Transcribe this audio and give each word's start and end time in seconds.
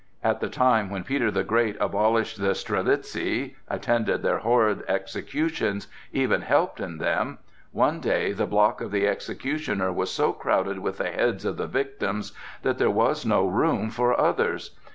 At 0.23 0.39
the 0.39 0.49
time 0.49 0.89
when 0.89 1.03
Peter 1.03 1.29
the 1.29 1.43
Great 1.43 1.77
abolished 1.79 2.41
the 2.41 2.55
strelitzi, 2.55 3.53
attended 3.69 4.23
their 4.23 4.39
horrid 4.39 4.81
executions, 4.87 5.87
even 6.11 6.41
helped 6.41 6.79
in 6.79 6.97
them, 6.97 7.37
one 7.71 7.99
day 7.99 8.31
the 8.31 8.47
block 8.47 8.81
of 8.81 8.89
the 8.89 9.05
executioner 9.05 9.91
was 9.93 10.11
so 10.11 10.33
crowded 10.33 10.79
with 10.79 10.97
the 10.97 11.11
heads 11.11 11.45
of 11.45 11.57
the 11.57 11.67
victims 11.67 12.31
that 12.63 12.79
there 12.79 12.89
was 12.89 13.27
no 13.27 13.45
room 13.45 13.91
for 13.91 14.19
others. 14.19 14.71